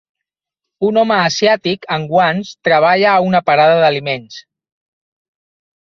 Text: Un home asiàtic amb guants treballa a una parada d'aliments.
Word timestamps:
Un 0.87 0.97
home 1.01 1.17
asiàtic 1.25 1.85
amb 1.97 2.11
guants 2.15 2.51
treballa 2.71 3.13
a 3.13 3.23
una 3.29 3.45
parada 3.53 3.79
d'aliments. 3.85 4.45